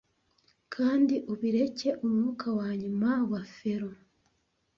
Kandi 0.73 1.15
ubireke; 1.31 1.89
umwuka 2.05 2.47
wanyuma 2.59 3.09
wa 3.31 3.41
felon 3.53 3.97